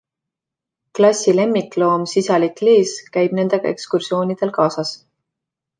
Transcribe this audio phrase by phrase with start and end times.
[0.99, 4.99] Klassi lemmikloom sisalik Liz käib nendega ekskursioonidel kaasas.